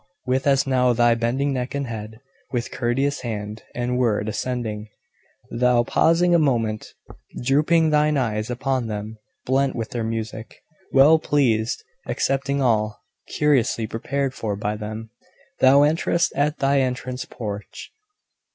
[0.25, 2.19] with as now thy bending neck and head,
[2.51, 4.89] with courteous hand and word, ascending,
[5.51, 5.83] Thou!
[5.83, 6.95] pausing a moment,
[7.43, 14.33] drooping thine eyes upon them, blent with their music, Well pleased, accepting all, curiously prepared
[14.33, 15.11] for by them,
[15.59, 17.91] Thou enterest at thy entrance porch.